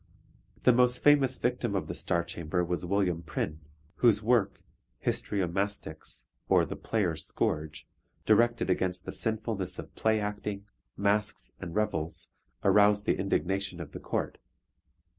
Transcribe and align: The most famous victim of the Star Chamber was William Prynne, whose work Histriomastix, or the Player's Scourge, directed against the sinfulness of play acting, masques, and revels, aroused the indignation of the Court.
The 0.63 0.73
most 0.73 1.03
famous 1.03 1.37
victim 1.37 1.75
of 1.75 1.85
the 1.87 1.93
Star 1.93 2.23
Chamber 2.23 2.65
was 2.65 2.87
William 2.87 3.21
Prynne, 3.21 3.59
whose 3.97 4.23
work 4.23 4.59
Histriomastix, 5.05 6.25
or 6.49 6.65
the 6.65 6.75
Player's 6.75 7.23
Scourge, 7.23 7.87
directed 8.25 8.71
against 8.71 9.05
the 9.05 9.11
sinfulness 9.11 9.77
of 9.77 9.93
play 9.93 10.19
acting, 10.19 10.65
masques, 10.97 11.53
and 11.59 11.75
revels, 11.75 12.29
aroused 12.63 13.05
the 13.05 13.19
indignation 13.19 13.79
of 13.79 13.91
the 13.91 13.99
Court. 13.99 14.39